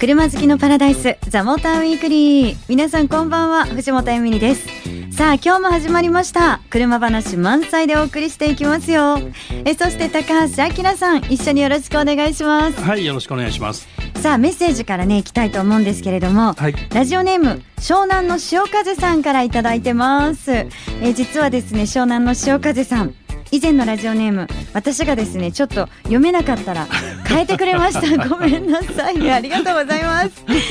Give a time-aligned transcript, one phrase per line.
[0.00, 2.56] 車好きのパラダイスザモーターウィークリー。
[2.70, 4.66] 皆さんこんばんは藤本恵美里です。
[5.14, 6.62] さあ今日も始まりました。
[6.70, 9.18] 車話満載でお送りしていきますよ。
[9.66, 12.80] えそして高橋明さん一緒によろしくお願いします。
[12.80, 13.86] はいよろしくお願いします。
[14.22, 20.66] さあメッセージからね行きたいと思うんですけれども、はい、ラジオネーム湘南の潮風さんからいただいてます。
[21.02, 23.14] え実はですね湘南の潮風さん
[23.52, 26.86] 以前のラジオネーム私がですねちょっと読めなかったら
[27.26, 28.00] 変えてくれました。
[28.28, 29.30] ごめんなさい。
[29.30, 30.30] ありがとうございます。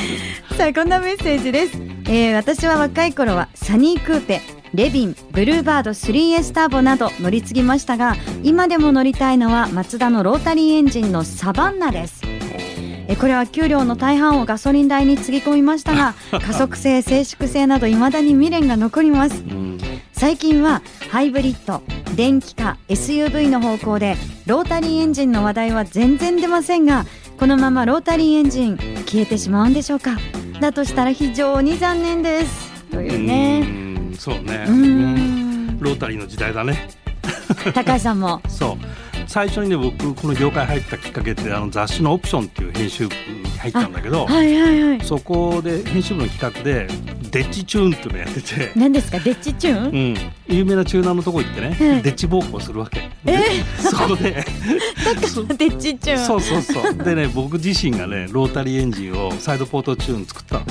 [0.57, 4.41] さあこんなメッセージです、えー、私は若い頃はサニークーペ
[4.73, 12.21] レビンブルーバード 3S ターボなど乗り継ぎましたが今でも乗りたいのはマツダのロータリーエンジンのサバンナです。
[13.07, 16.13] えこれは給料の大半をガソリン代につぎ込みましたが
[16.45, 19.43] 加速性静粛性など未だに未練が残ります、
[20.13, 21.81] 最近はハイブリッド
[22.19, 27.05] 電気化 SUV の方向でロータリーエンジンの話題は全然出ませんが
[27.39, 30.17] このままロータリーエンジン消えてしまうんでしょうか？
[30.59, 32.73] だとしたら非常に残念です。
[32.91, 34.13] というね。
[34.17, 34.65] そうね。
[35.79, 36.89] ロータリーの時代だね。
[37.73, 38.41] 高橋さんも。
[38.49, 38.77] そう。
[39.25, 46.87] 最初にね僕この業界入ったきっかけってあの雑誌の「オプション」っていう編集部に入ったんだけど、はいはいはい、そこで編集部の企画で
[47.31, 48.71] 丁稚チューンっていうのやってて。
[48.75, 49.19] 何ですか？
[49.19, 50.15] 丁稚チューン、
[50.49, 53.37] うん、有名なチューナーのとこ行ってね、デッチ暴行するわけ、え？
[53.77, 54.31] ー、そこで。
[54.31, 56.25] 丁稚チューン。
[56.25, 56.93] そうそうそう。
[56.95, 60.65] でね僕自身がねロータリーエンジンをサイドポートチューン作ったの、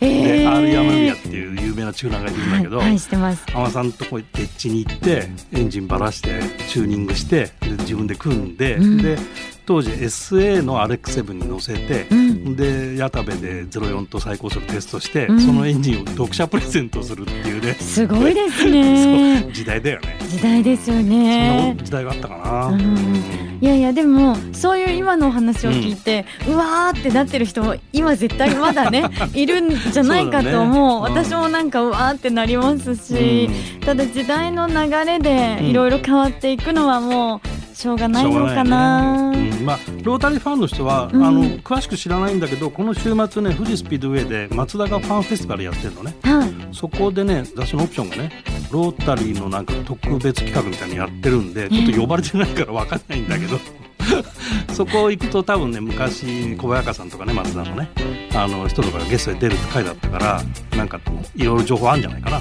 [0.00, 3.44] えー、で R 山宮っていう有名なチューナーがいるんだけど、はい、はい、ます。
[3.50, 9.16] 雨さんのとこ丁稚に行ってエンジンばらしてチューニングしてで自分で組んで、うん、で
[9.64, 17.74] 当時 SA の RX7 に乗せて、うん、で谷田部でゼロヨンと最高速テストして、うん、そのエンジンを読者プレゼントするっていうね。
[17.74, 19.48] すごいですね。
[19.54, 20.18] 時代だよね。
[20.28, 21.66] 時代ですよね。
[21.68, 29.04] そんな時代があったかな、うん、いやいやでもそういう今のお話を聞いて、うわーってなってる人も今絶対まだね
[29.34, 33.48] いるんじゃないかと思う、ね、私もなんかうわーってなりますし、
[33.84, 39.50] ただ時代の流れでいろいろ変わっていくのはもうしょうがないのかな、ね。
[39.50, 53.58] うん、まあ、ロータリーファンの人は、うん、あの詳しく知らないんだけどこの週末ね富士スピードウェイで松田がファンフェスティバルやってるのね、はい、そこでね雑誌のオプションがねロータリーのなんか特別企画みたいにやってるんでちょっと呼ばれてないから分かんないんだけど。
[54.74, 57.88] そこ行くと多分ね昔小早川さんとかね松田のね
[58.34, 60.42] あの人とかがゲストで出るって回だったから
[60.76, 61.00] なんか
[61.36, 62.40] いろいろ情報あるんじゃないかな。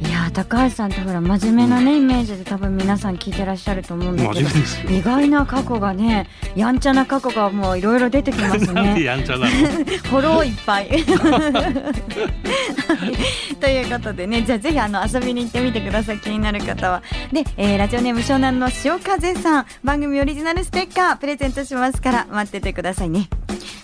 [0.00, 4.48] いや高橋さんってほら真面目なね、イメージで多分皆さん聞いてらっしゃると思うんだけど
[4.90, 9.02] 意外な過去がねやんちゃな過去がもういろいろ出てきますね。
[9.04, 10.88] やんちゃなの フォローいっぱい
[13.60, 17.02] ということでねじゃあぜひあの遊びに行ってみてください気になる方は。
[17.32, 23.28] で、えー、ラジオネーム湘南の潮風さん番組オリジナルステッカープレゼントしますから待っててくださいね。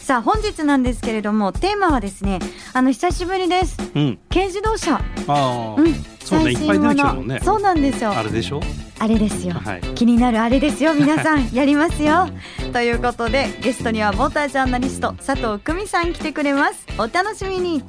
[0.06, 2.38] さあ本日なんですけれどもテーマはですね
[2.72, 4.94] あの久しぶりです、うん、軽自動車。
[4.94, 7.40] ああ、うん、そうねいっぱい出てきたもんね。
[7.42, 8.12] そうなんですよ。
[8.12, 8.60] あれでしょ？
[9.00, 11.52] あれですよ、はい、気になるあれですよ 皆さん。
[11.52, 12.28] やりますよ。
[12.72, 16.86] ということでゲストにはモータージャーナリスト佐藤久美さん来てくれます。
[16.98, 17.82] お楽しみに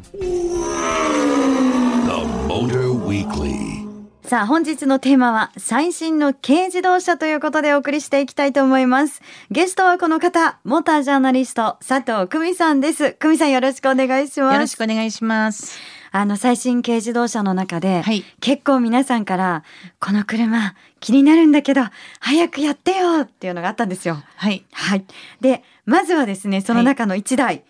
[4.27, 9.21] さあ本日のテーマは最新の軽自動車ということでお送りしていきたいと思います。
[9.51, 13.13] ゲストはこの方、モータージャーナリスト佐藤久美さんです。
[13.13, 14.53] 久美さんよろしくお願いします。
[14.53, 15.79] よろしくお願いします。
[16.11, 19.63] あの最新軽自動車の中で、はい、結構皆さんから
[20.01, 21.83] この車気になるんだけど
[22.19, 24.21] 早くやってよっていうのがあったんですよ。
[24.35, 24.65] はい。
[24.73, 25.05] はい。
[25.39, 27.63] で、まずはですね、その中の1台、はい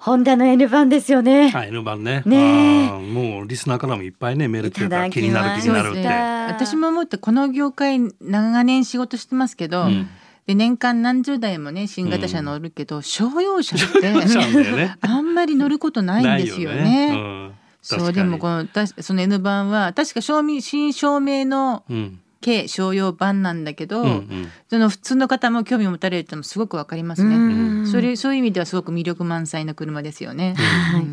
[0.00, 1.50] ホンダの N 版ですよね。
[1.50, 2.22] はい、N 版ね。
[2.24, 6.08] ねもうリスナーからもいっぱいねメール来てた気になる気になるって。
[6.08, 9.84] 私も思ってこの業界長年仕事してますけど。
[9.84, 10.08] うん
[10.46, 14.10] で年間何十台もね新型車乗るけど、うん、商用車って、
[14.74, 16.76] ね、あんまり乗ることないんですよね。
[16.78, 17.52] よねうん、
[17.82, 18.66] そうでもこの
[18.98, 27.86] その N 版は確か証明新証明の、うん軽商用版なんだけど、うんうん、その普通の方も興味を持たれるってもすごくわかりますね。
[27.86, 30.54] それそういう意味ではすごく魅力満載な車ですよね。
[30.54, 31.02] はい。
[31.02, 31.06] い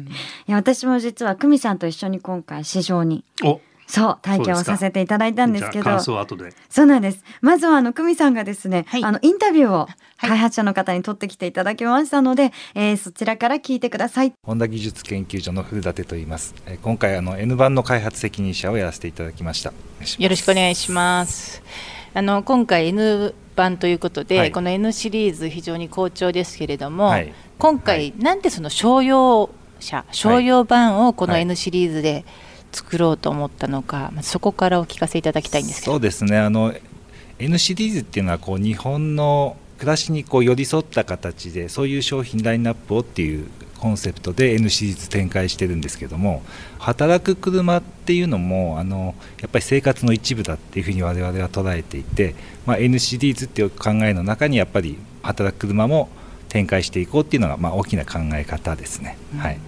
[0.48, 3.24] や私も実は久美さんと一緒に今回試乗に。
[3.88, 6.00] そう体験をさせていただいたんですけど。
[6.00, 7.24] そうなんです。
[7.42, 9.88] まずはあの久美さんがですね、はい、あのインタビューを
[10.18, 14.34] 開発者の方に取ってきていただきましたので、はい、えー、そちらから聞いてください。
[14.44, 19.72] ホンダ技術研究所の古舘と言います、えー、今回あの N 版の開発責任者をやらせていただきました。
[20.20, 21.64] よろしくお願いします。
[22.14, 27.14] あの今回 N 版ということで、はい、この N シリーズ非常に好調ですけれども、
[27.58, 29.50] 今回、なんでその商用
[29.80, 32.26] 車商用版をこの N シリーズで、
[32.78, 36.38] 作ろうと思ったのか、まそこからお聞かせいただきたいんですそうですね。
[36.38, 36.74] あの
[37.40, 43.48] N シリーズっていうのはこう日本の暮らしにこう寄り添った形でそういう商品ラインナップをっていう
[43.80, 46.42] コンセプトで N シリーズ展開してるんですけども
[46.80, 52.34] 働く車っていうのもあのやっぱり生活の一部だっていうふうに我々は捉えていて、
[52.66, 56.10] まあ、N シリーズっていう考えの中にやっぱり働く車も
[56.50, 59.18] 展開していこうっていうのがまあ大きな考え方ですね。
[59.34, 59.60] うん、はい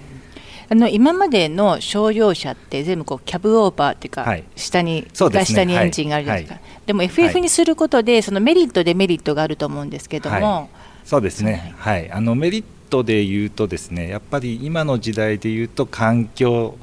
[0.72, 10.68] あの今までの商用車って全部こうキャブオーバーっていうか、はい、下に、ね、下にエンジンがあるじゃないですか、はい、でも FF にすることで、そのメリットデメリットがあると思うんですけども、はい、
[11.06, 16.78] そうですね、はい、あのメリットで言うとですねやっぱり今の時代で言うと環境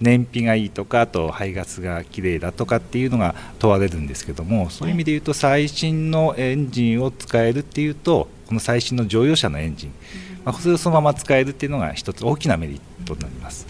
[0.00, 9.94] 燃費がいいとかあと排ガスがきれいだとかっていうのが問われるんですけどもそういう意味で言うと最新のエンジンを使えるっていうとこの最新の乗用車のエンジン、
[10.44, 12.80] まあ、それをそのまま使えるっていうのが一つ大きなメリッ
[13.16, 13.66] トになります。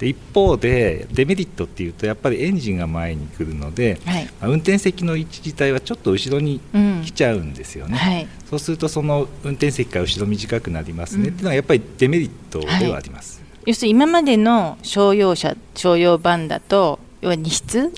[0.00, 6.58] で一方でデメリットっていうとやっぱりエンジンが前に来るので、はい、まあ、運転席の位置自体はちょっと後ろに
[7.04, 17.92] 来ちゃうんですよね、うんはい、そうするとその運転席から後ろ短くなりますね、うん、っていうのはやっぱりデメリットではあります、はい、要するに今までの商用車商用版だと要は荷室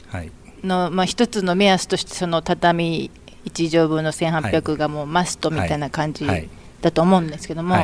[0.65, 3.13] の、まあ、一つの目安としてその畳
[3.45, 6.27] 1畳分の1800がもうマストみたいな感じ
[6.81, 7.77] だと思うんですけども、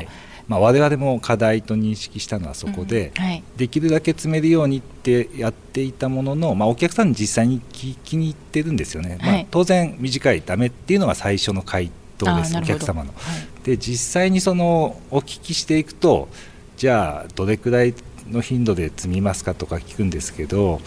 [0.48, 13.12] まあ、我々も課題と認識したのはそこで、うんはい、できるだけ詰めるようにってやっていたものの、まあ、お客さんに実際に聞きに行ってるんですよね、はい、まあ、当然短いダメっていうのが最初の回答ですお客様の。
[13.12, 13.18] は
[13.62, 16.28] い、で実際にそのお聞きしていくと
[16.76, 17.94] じゃあどれくらい
[18.30, 20.80] の頻度で積みますかとか聞くんですけど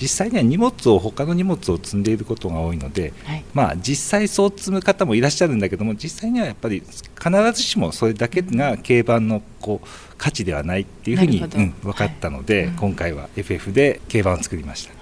[0.00, 15.01] 実際には荷物を他の荷物を積んでいることが多いので、はい、まあ、実際そう積む方もいらっしゃるんだけども実際にはやっぱり必ずしもそれだけが軽バンのこう価値ではないっていうふうに、うん、分かったので、はい、今回は FF で軽バンを作りました。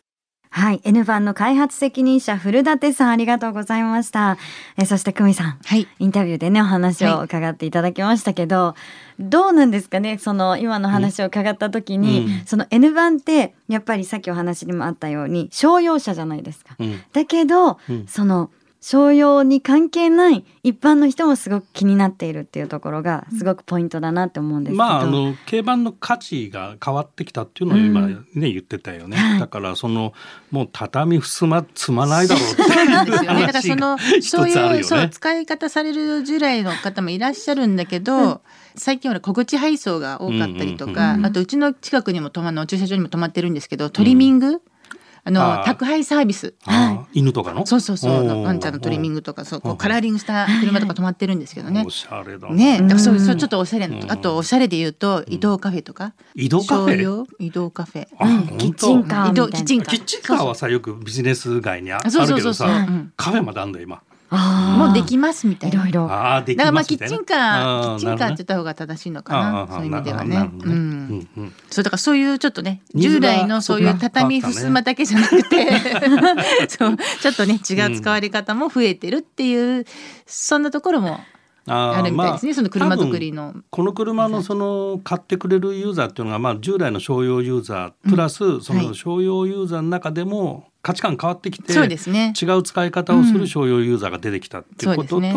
[0.52, 0.80] はい。
[0.82, 4.36] N 版の開発責任者、古舘さん、ありがとうございました。
[4.76, 5.58] えそして、久美さん。
[5.64, 5.86] はい。
[6.00, 8.76] インタビューでね、お話を伺っていただきましたけど、は
[9.20, 16.74] い、どうなんですかねその、今の話を伺った時に、うん、その N 版って、やっぱりさっきお話にもあったように、商用車じゃないですか。
[16.80, 18.50] うん、だけど、うん、その、
[18.80, 30.14] 商用に関係ない一般の人もすごく気になっているっていうところがすごくポイントだなって思うんですけど、まああの競馬の価値が変わってきたっていうのを今ね、うん、言ってたよね、はい、だからその
[30.50, 38.40] もう畳ふすま積まないだろうってそうなんですよねだからそのそういう、そう使い方される従来の方もいらっしゃるんだけど、うん、
[38.76, 44.62] 最近は小口配送が多かったりとか、あとうちの近くにも泊まの駐車場にも泊まってるんですけどトリミング、
[45.22, 47.66] あの宅配サービス、はい、犬とかの？
[47.66, 48.42] そうそうそう。
[48.42, 51.84] ワンちゃんのトリミングとかそうこうカラーリングした車とか止まってるんですけどね。
[51.86, 52.80] おしゃれだね。
[52.80, 56.14] だからそうそうちょっとおしゃれなあとおしゃれで言うと移動カフェとか。
[56.34, 57.26] 移動カフェ？
[57.38, 58.06] 移動カフェ。
[58.56, 59.94] キッチンカー移動キッチンカー。
[59.94, 65.80] キッチンカーはさよくビジネス街にあるけどさカフェまであんだ今もうできますみたいな。
[65.80, 66.10] いろいろ。
[66.10, 69.66] ああ、できますだからまあキッチンカー、キッチンカーって言った方が正しいのかな。
[69.68, 70.36] そういう意味ではね。
[70.36, 71.28] うん。
[71.68, 75.70] そうだからそういうちょっとね、従来のそういう畳ふすまだけじゃなくて、
[76.68, 79.84] そうちょっとね違う使われ方も増えてるっていう
[80.26, 81.20] そんなところも。
[81.66, 95.32] あるみたいですね、まあ、その車作りのこの車のその買ってくれるユーザーっていうのがまあ従来の商用ユーザープラスその商用ユーザーの中でも価値観変わってきて、そうですね、違う使い方をする商用ユーザーが出てきたっていうことと、ね、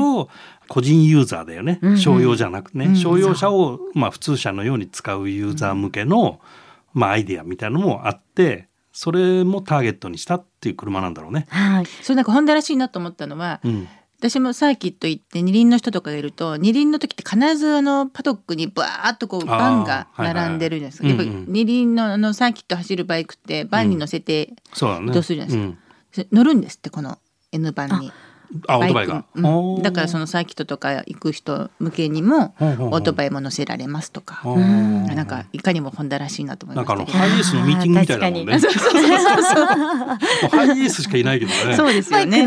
[0.67, 6.39] 個人ユーザーだよね、うん商用じゃなくてね、うん、商用車をまあ普通車のように使うユーザー向けの、
[6.93, 11.47] まあ、アイデアみたいなのもあってそれもターゲットにしたっていう車なんだろうね。
[11.50, 13.88] はい、それなんかホンダらしいなと思ったのは、うん
[14.24, 25.74] 私もサーキット行って二輪の人とかがいると二輪の時って必ずあのパドックにバーッとこうバンが並んでるじゃないですか、はいはい、やっぱ二輪のあのサーキット走るバイクってバンに乗せて移動するじゃないで
[26.13, 27.18] すか、うん、乗るんですってこの
[27.51, 28.13] N 版に。
[28.68, 38.60] あオートバイが、うん、だからそのサーキットとか行く人向けにもオートバイも乗せられますとか、うん、なんかいかにもホンダらしいなと思いましたなんかハイエースのミーティングみたいなもんね。
[40.51, 41.75] ハイエースしかいないけどね。
[41.75, 42.46] そうですよね。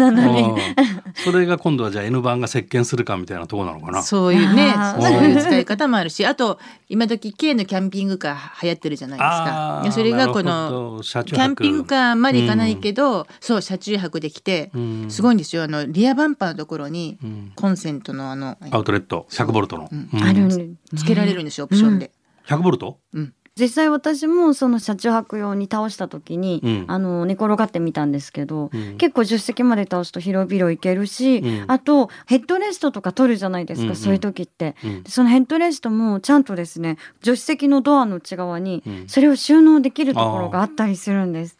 [1.24, 4.02] それが今度はじゃあ N 版が席巻するかみたいなところなのかな？
[4.02, 6.58] そういうね、そういう使い方もあるし、あと
[6.88, 9.92] 今時 K のキャンピングカー流行ってるじゃないですか。
[9.92, 15.62] それがこのキャンピングカーまで行かないけど、うん、そう車中泊できて、うん、すごいんですよ。
[15.62, 17.18] あのリアバンパーのところに、
[17.54, 19.26] コンセントのあのアウトレット。
[19.30, 19.88] 100ボルトの、
[20.22, 22.10] あるつけられるんですよオプションで。
[22.46, 22.98] 100ボルト？
[23.14, 23.32] うん。
[23.58, 34.74] 実際私もその車中泊用に倒した時に、うん、あの寝転がってみたんですけど、うん、結構助手席まで倒すと広々いけるし、うん、あとヘッドレストとか取るじゃないですか、うんうん、そういう時って、
[35.08, 41.56] そのヘッドレストもちゃんとですね助手席のドアの内側にそれを収納できるところがあったりするんです、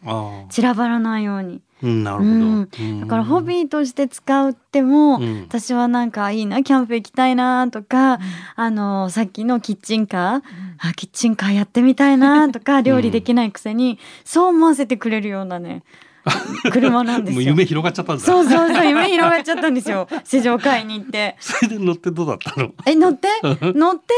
[0.51, 1.63] 散らばらないように。
[1.83, 8.21] うん、なるほど、うん、だからホビーとして使うっても、うん、私はなんかいいなキャンプ行きたいなとか、うん、
[8.57, 10.43] あのさっきのキッチンカー、
[10.79, 15.83] あキッチンカーやってみたいなとか料理できないくせに、そう思わせてくれるようなね
[16.73, 17.41] 車なんですよ。
[17.43, 20.09] 夢広がっちゃったんそうそうそう夢広がっちゃったんですよ。
[20.25, 21.37] 試乗会に行って。
[21.41, 22.73] それで乗ってどうだったの？
[22.85, 23.29] え乗って？
[23.43, 24.15] 乗って？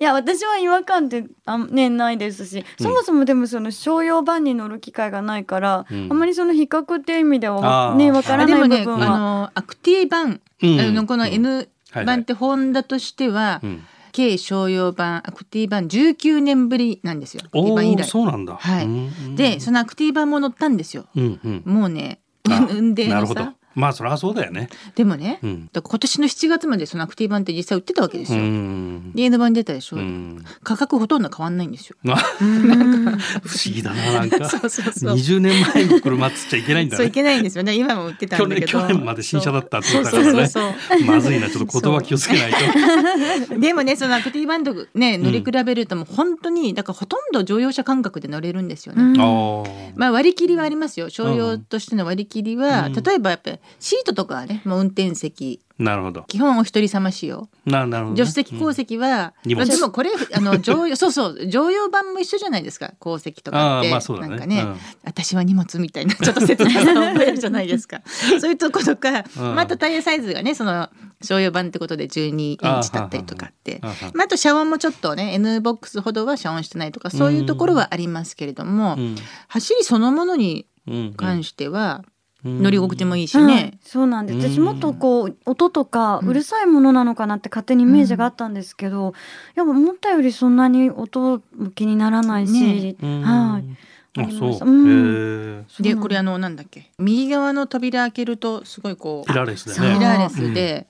[0.00, 8.98] いや私は違和感ってあねないですし、そもそもでもその商用版に乗る機会がないから、うん、あまりその比較っていう意味ではねわからない部分は。
[8.98, 13.60] ね、あのアクティ版、うん、あのこの N 版ってホンダとしては。
[13.62, 17.42] うん軽商用版アクティ版19年ぶりなんですよ。
[17.52, 18.56] お以来そうなんだ。
[18.56, 19.36] はい。
[19.36, 21.06] でそのアクティ版も乗ったんですよ。
[21.16, 24.68] うんうん、もうね 運転のさまあそりゃそうだよね。
[24.94, 28.38] でもね、うん、今年の7月までそのアクティ版って実際売ってたわけですよ。
[29.14, 29.96] で N 版出たでしょ？
[29.96, 30.00] う
[30.62, 31.96] 価格ほとんど変わんないんですよ。
[32.02, 32.20] 不思
[33.72, 34.48] 議だななんか。
[34.50, 35.14] そうそうそう。
[35.14, 36.96] 20年前の車っつっちゃいけないんだね。
[36.96, 37.74] そういけないんですよね。
[37.74, 38.66] 今も売ってたんだけど。
[38.66, 40.50] 去年まで新車だったって言ったからね。
[41.06, 42.52] まずいなちょっと言葉気をつけない
[43.48, 43.58] と。
[43.58, 49.18] でもねそのアクティ版とね乗り比べるともう本当にだからほとんど乗用車感覚で乗れるんですよね。
[49.96, 51.10] まあ割り切りはありますよ。
[51.10, 55.60] 商用としての割り切りは、例えばやっぱりシートとかねもう運転席。
[55.78, 56.24] なるほど。
[56.26, 57.48] 基本お一人様仕様。
[57.64, 62.94] なるほど、助手席後席は、うん、でもこれあの 乗用そうそう乗用版も一緒じゃないですか。
[62.98, 68.00] 後席とかって、まあね、なんかね、うん、私は荷物みたいなちょっと説明さ覚えるじゃないですか。
[68.40, 70.90] そういうとことか、うん、またタイヤサイズがねその
[71.22, 73.80] 商用版ってことで12インチだったりとかって。
[74.14, 78.98] まあ、あと遮音もちょっとね N ボックスほどは遮音してないとかそういうところはありますけれども、
[79.46, 80.66] 走りそのものに
[81.16, 82.04] 関しては、
[82.44, 84.48] 乗り心地もいいしね、うん、そうなんです。
[84.48, 89.12] 私もっとこう音とかうるさいものなのかなって勝手にイメージがあったんですけど、うん、
[89.56, 93.64] やっぱ思ったよりそんなに音も気にならないし、ね、はい。
[94.20, 96.90] あそう、うん、でこれあのなんだっけ？
[96.98, 99.94] 右側の扉開けるとすごいこうミラーレスでね。
[99.94, 100.86] ミラーレスで、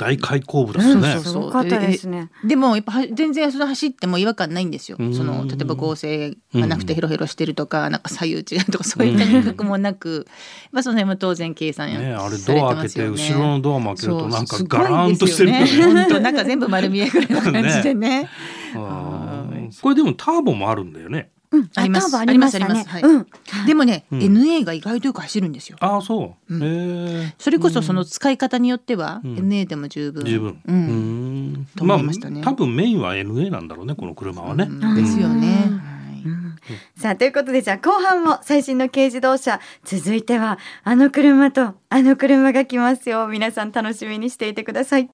[0.00, 1.18] 大開口部ですね。
[1.20, 2.30] すごかったですね。
[2.42, 4.96] でもやっぱ全然その走っても違和感ないんですよ。
[4.96, 10.26] その例えば合成がなくてヘロヘロしてるとか、なんか左右違うとかそういった感覚もなく、
[10.72, 15.66] まあその辺も当然計算や、ね、あれドア開けて後ろのドアも開けるとなんかガランとしてるよね。
[15.66, 18.30] 本当なんか全部丸見えぐらいの感じでね。
[19.82, 21.30] これでもターボもあるんだよね。
[21.52, 22.16] うん、あります。
[22.16, 22.54] あります。
[22.54, 22.88] あります。
[22.88, 23.02] はい。
[23.66, 25.76] でもね、NA が意外とよく走るんですよ。
[25.80, 26.58] ああ、そう。
[26.62, 30.24] えそれこそその使い方によっては NA でも十分。
[30.24, 30.60] 十分。
[30.64, 31.66] うん。
[31.76, 32.42] と思いましたね。
[32.42, 34.66] 多分メインは NA なんだろうね、この車はね。
[34.94, 36.00] ですよね。
[36.96, 45.10] さあということでじゃあ後半も最新の軽自動車続いてはあの車とあの車が来ますよ皆さん楽しみにしていてください。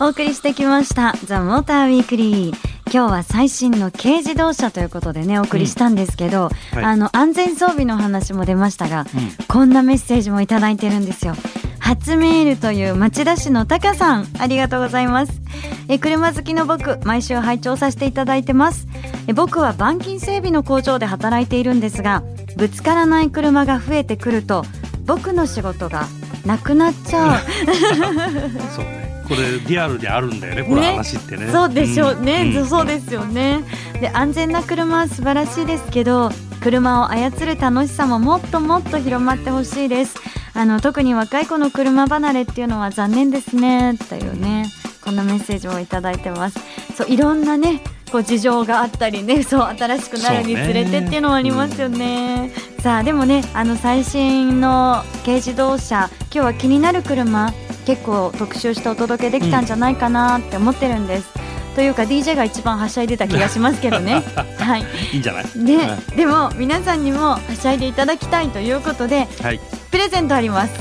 [0.00, 6.78] お送りしてきましたザ・モーターウィークリー今日は最新の軽自動車ということでねお送りしたんですけど、うん。
[6.78, 11.34] はい、あの安全装備の話も出ましたが、うん、こんなメッセージもいただいてるんですよ。
[11.78, 15.40] 初メールという町田市のタカさんありがとうございます。
[15.88, 18.86] え車好きの僕毎週拝聴させていただいてます。
[19.28, 22.22] え僕は板金整備の工場で働いているんですが
[22.56, 24.64] ぶつからない車が増えてくると
[25.06, 26.04] 僕の仕事が
[26.44, 27.40] なくなっちゃう。
[28.74, 33.64] そうねこれリアルであるんだよねこの話ってね、ね、そうでしょうね、うん、そうですよね。
[34.00, 40.16] で安全な車は素晴らしいですけど車を操る楽しさももっともっと広まってほしいです。
[40.54, 43.96] あの特に若い子の車離れっていうのは残念ですね。
[44.08, 44.66] というね。
[45.04, 46.58] こんなメッセージをいただいてます。
[46.96, 57.52] そういろんなねこう事情があったりねそう新しくなるにつれてっていうのはありますよね、うん、さあでもねあの最新の軽自動車今日は気になる車
[57.86, 61.30] 結構特集してお届けできたんじゃないかなって思ってるんです。
[61.36, 64.22] うん、というか DJ が一番はしゃいでた気がしますけどね。
[64.58, 64.84] はい。
[65.12, 65.44] いいんじゃない？
[65.64, 69.60] で、はい、でも皆さんにもはしゃいでいただきたいということで、はい、
[69.90, 70.72] プレゼントあります。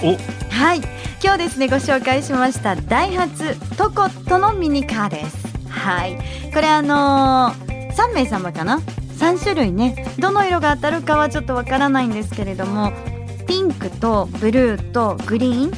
[0.50, 0.82] はい。
[1.24, 5.38] 今日ですねご紹介しましたダイハツトコットのミニカーです。
[5.70, 6.18] はい。
[6.54, 8.82] これあのー、3名様かな
[9.18, 12.92] ？3種類ねどの色が当たるかはちょっとわからないんですけれども
[13.48, 15.72] ピンクとブルーとグリーン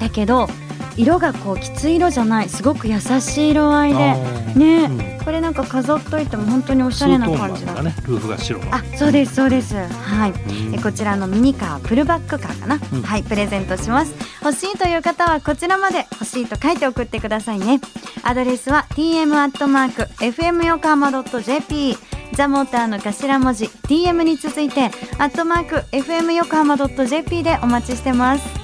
[0.00, 0.48] だけど
[0.96, 4.14] 色がこうきつい色じゃないすごく優しい色合いで
[4.54, 4.84] ね、
[5.18, 9.76] うん、これなんか飾っといても本当におしゃれな感じだねルーフが白のあそうですそうです。
[9.76, 10.32] はい、
[10.74, 14.14] えこちらのミニカープルバックカーかな、うん、はいプレゼントします。
[14.42, 17.80] 欲しいという方はこちらまで欲しいと書いて送ってくださいね。
[18.22, 21.96] アドレスは tm アットマーク fm 横浜 .jp
[22.34, 24.86] ザモーターの頭文字 TM に続いて
[25.18, 28.59] アットマーク FM 横浜 .jp でお待ちしてます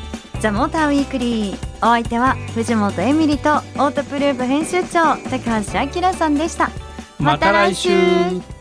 [0.47, 1.77] ザ・モーターウィークリー。
[1.79, 6.71] お相手は藤本エミリとオートプルーブ編集長高橋明さんでした。
[7.19, 8.56] また来週。